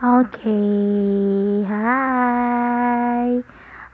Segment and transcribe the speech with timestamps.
[0.00, 0.56] Oke,
[1.68, 3.36] hai.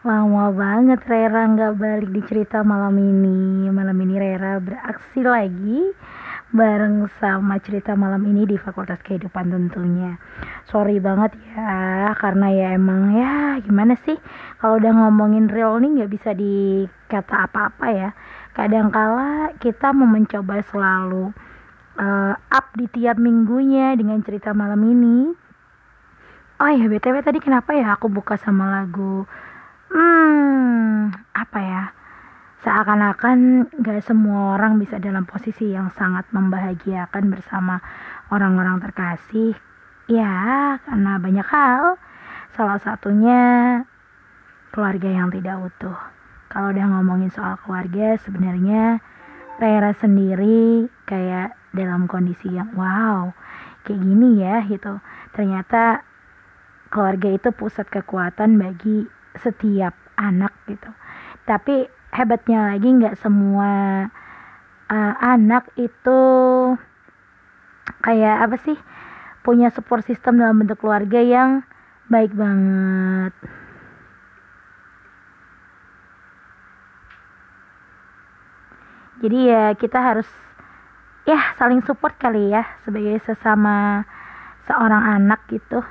[0.07, 3.67] Lama banget Rera nggak balik di cerita malam ini.
[3.75, 5.83] Malam ini Rera beraksi lagi
[6.55, 10.15] bareng sama cerita malam ini di Fakultas Kehidupan tentunya.
[10.71, 14.15] Sorry banget ya, karena ya emang ya gimana sih
[14.63, 18.11] kalau udah ngomongin real nih nggak bisa dikata apa-apa ya.
[18.55, 21.35] Kadangkala kita mau mencoba selalu
[21.99, 25.46] uh, up di tiap minggunya dengan cerita malam ini
[26.57, 29.29] Oh ya BTW tadi kenapa ya aku buka sama lagu
[29.93, 31.85] Hmm apa ya?
[32.65, 37.85] Seakan-akan gak semua orang bisa dalam posisi yang sangat membahagiakan bersama
[38.33, 39.53] orang-orang terkasih.
[40.09, 42.01] Ya karena banyak hal.
[42.57, 43.41] Salah satunya
[44.73, 45.99] keluarga yang tidak utuh.
[46.49, 49.05] Kalau udah ngomongin soal keluarga sebenarnya
[49.61, 53.37] Rera sendiri kayak dalam kondisi yang wow
[53.85, 55.05] kayak gini ya gitu.
[55.37, 56.16] Ternyata
[56.97, 59.05] keluarga itu pusat kekuatan bagi
[59.37, 60.89] setiap anak gitu.
[61.45, 61.85] Tapi
[62.17, 64.09] hebatnya lagi nggak semua
[64.89, 66.21] uh, anak itu
[68.01, 68.81] kayak apa sih
[69.45, 71.69] punya support system dalam bentuk keluarga yang
[72.09, 73.37] baik banget.
[79.21, 80.29] Jadi ya kita harus
[81.29, 84.07] ya saling support kali ya sebagai sesama
[84.65, 85.83] seorang anak gitu.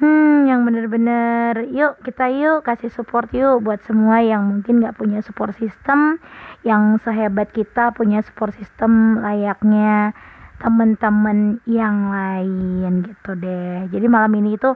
[0.00, 1.68] Hmm, yang bener-bener.
[1.68, 6.16] Yuk kita yuk kasih support yuk buat semua yang mungkin gak punya support system
[6.64, 10.16] yang sehebat kita punya support system layaknya
[10.60, 13.88] teman-teman yang lain gitu deh.
[13.92, 14.72] Jadi malam ini itu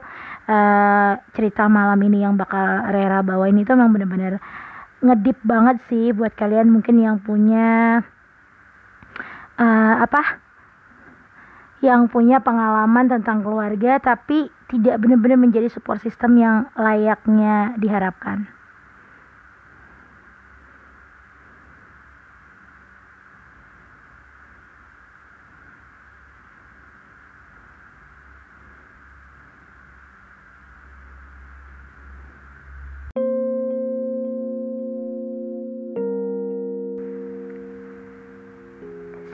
[0.49, 4.37] uh, cerita malam ini yang bakal Rera bawain itu memang bener-bener
[5.01, 8.01] ngedip banget sih buat kalian mungkin yang punya
[9.57, 10.41] uh, apa?
[11.85, 18.49] Yang punya pengalaman tentang keluarga tapi tidak benar-benar menjadi support system yang layaknya diharapkan.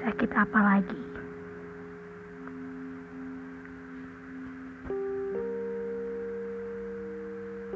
[0.01, 1.10] Sakit apa lagi?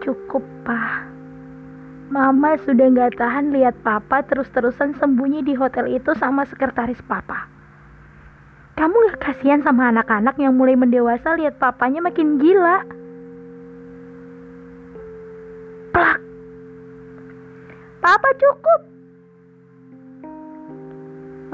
[0.04, 1.16] Cukup, Pak.
[2.12, 7.50] Mama sudah gak tahan lihat Papa terus-terusan sembunyi di hotel itu sama sekretaris Papa.
[8.76, 12.84] Kamu gak kasihan sama anak-anak yang mulai mendewasa lihat papanya makin gila?
[15.96, 16.20] Plak.
[18.04, 18.82] Papa cukup.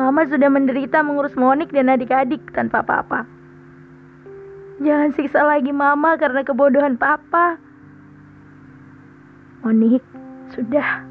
[0.01, 3.23] Mama sudah menderita mengurus Monik dan adik-adik tanpa papa.
[4.81, 7.61] Jangan siksa lagi mama karena kebodohan papa.
[9.61, 10.01] Monik,
[10.57, 11.05] sudah.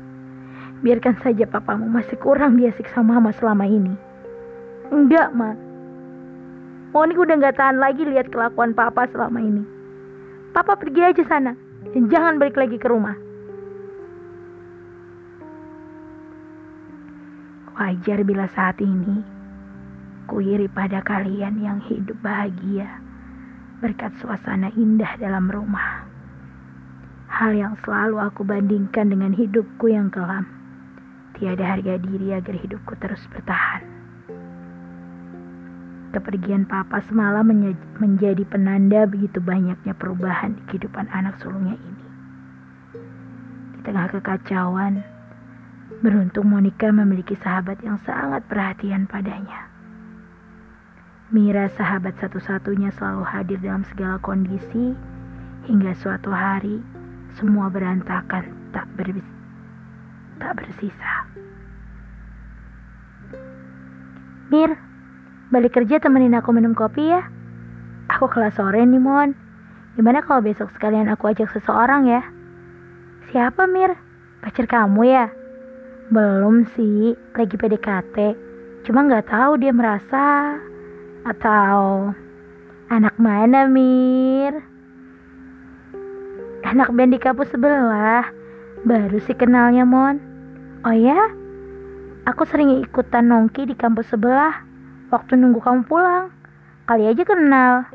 [0.82, 3.94] Biarkan saja papamu masih kurang dia siksa mama selama ini.
[4.90, 5.54] Enggak, Ma.
[6.90, 9.62] Monik udah gak tahan lagi lihat kelakuan papa selama ini.
[10.50, 11.54] Papa pergi aja sana.
[11.94, 13.14] Dan jangan balik lagi ke rumah.
[17.78, 19.40] Wajar bila saat ini
[20.28, 22.86] kuiri pada kalian yang hidup bahagia
[23.82, 26.09] berkat suasana indah dalam rumah
[27.40, 30.44] hal yang selalu aku bandingkan dengan hidupku yang kelam.
[31.40, 33.80] Tiada harga diri agar hidupku terus bertahan.
[36.12, 37.48] Kepergian papa semalam
[37.96, 42.04] menjadi penanda begitu banyaknya perubahan di kehidupan anak sulungnya ini.
[43.72, 45.00] Di tengah kekacauan,
[46.04, 49.64] beruntung Monica memiliki sahabat yang sangat perhatian padanya.
[51.32, 54.92] Mira sahabat satu-satunya selalu hadir dalam segala kondisi
[55.64, 56.99] hingga suatu hari
[57.38, 59.40] semua berantakan, tak berbis
[60.40, 61.12] tak bersisa.
[64.50, 64.74] Mir,
[65.52, 67.22] balik kerja temenin aku minum kopi ya.
[68.10, 69.30] Aku kelas sore nih, Mon.
[69.94, 72.24] Gimana kalau besok sekalian aku ajak seseorang ya?
[73.30, 73.94] Siapa, Mir?
[74.42, 75.30] Pacar kamu ya?
[76.10, 78.34] Belum sih, lagi PDKT.
[78.82, 80.58] Cuma nggak tahu dia merasa
[81.22, 82.10] atau
[82.90, 84.69] anak mana, Mir?
[86.70, 88.30] Anak band di kampus sebelah.
[88.86, 90.22] Baru sih kenalnya, Mon.
[90.86, 91.18] Oh ya?
[92.30, 94.62] Aku sering ikutan nongki di kampus sebelah.
[95.10, 96.30] Waktu nunggu kamu pulang.
[96.86, 97.90] Kali aja kenal.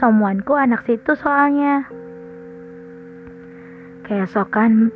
[0.00, 1.84] Someoneku anak situ soalnya.
[4.08, 4.88] Keesokan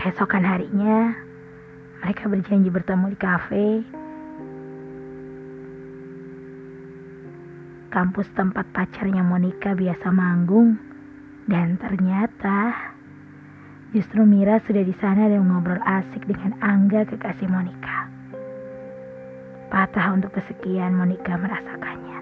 [0.00, 1.12] Keesokan harinya,
[2.00, 3.68] mereka berjanji bertemu di kafe.
[7.90, 10.89] Kampus tempat pacarnya Monica biasa manggung.
[11.50, 12.70] Dan ternyata
[13.90, 18.06] justru Mira sudah di sana dan ngobrol asik dengan Angga kekasih Monica.
[19.66, 22.18] Patah untuk kesekian Monica merasakannya.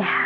[0.00, 0.16] Ya,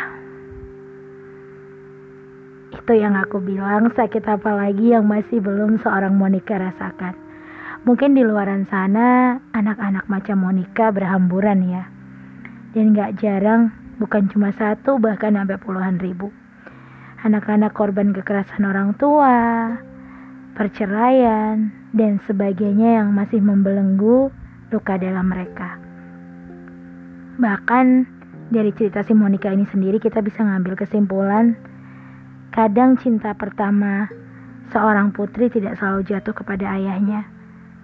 [2.71, 7.11] itu yang aku bilang sakit apa lagi yang masih belum seorang Monica rasakan.
[7.83, 11.83] Mungkin di luaran sana anak-anak macam Monica berhamburan ya.
[12.71, 16.33] Dan gak jarang bukan cuma satu bahkan sampai puluhan ribu.
[17.21, 19.77] Anak-anak korban kekerasan orang tua,
[20.57, 24.33] perceraian, dan sebagainya yang masih membelenggu
[24.73, 25.77] luka dalam mereka.
[27.37, 28.09] Bahkan
[28.49, 31.55] dari cerita si Monica ini sendiri kita bisa ngambil kesimpulan
[32.51, 34.11] kadang cinta pertama
[34.75, 37.23] seorang putri tidak selalu jatuh kepada ayahnya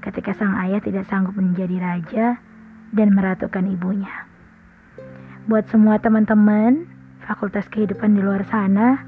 [0.03, 2.25] ketika sang ayah tidak sanggup menjadi raja
[2.91, 4.26] dan meratukan ibunya.
[5.47, 6.83] Buat semua teman-teman
[7.23, 8.99] fakultas kehidupan di luar sana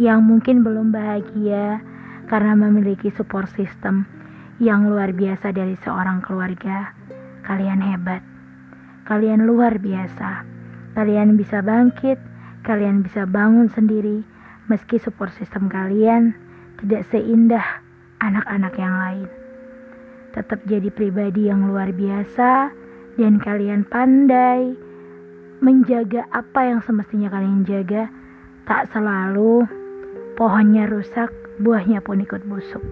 [0.00, 1.84] yang mungkin belum bahagia
[2.32, 4.08] karena memiliki support system
[4.56, 6.96] yang luar biasa dari seorang keluarga
[7.42, 8.22] Kalian hebat.
[9.02, 10.46] Kalian luar biasa.
[10.94, 12.16] Kalian bisa bangkit,
[12.62, 14.22] kalian bisa bangun sendiri
[14.70, 16.38] meski support system kalian
[16.78, 17.82] tidak seindah
[18.22, 19.28] anak-anak yang lain.
[20.32, 22.70] Tetap jadi pribadi yang luar biasa
[23.18, 24.91] dan kalian pandai
[25.62, 28.10] menjaga apa yang semestinya kalian jaga.
[28.66, 29.62] Tak selalu
[30.34, 31.30] pohonnya rusak,
[31.62, 32.82] buahnya pun ikut busuk.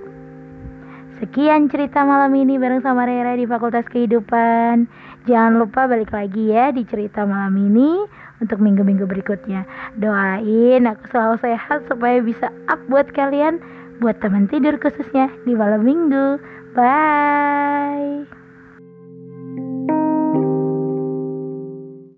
[1.20, 4.88] Sekian cerita malam ini bareng sama Rera di Fakultas Kehidupan.
[5.28, 8.08] Jangan lupa balik lagi ya di cerita malam ini
[8.40, 9.68] untuk minggu-minggu berikutnya.
[10.00, 13.60] Doain aku selalu sehat supaya bisa up buat kalian,
[14.00, 16.40] buat teman tidur khususnya di malam minggu.
[16.72, 18.39] Bye.